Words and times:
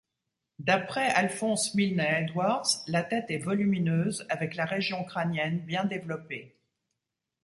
D'après 0.57 1.09
Alphonse 1.11 1.75
Milne-Edwards, 1.75 2.81
la 2.87 3.03
tête 3.03 3.29
est 3.29 3.37
volumineuse, 3.37 4.25
avec 4.29 4.55
la 4.55 4.65
région 4.65 5.03
crânienne 5.03 5.59
bien 5.59 5.85
développée. 5.85 6.57